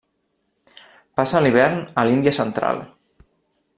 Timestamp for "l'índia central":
2.09-2.85